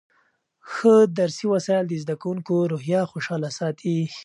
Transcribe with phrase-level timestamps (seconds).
[0.71, 3.97] ښه درسي وسایل د زده کوونکو روحیه خوشحاله ساتي.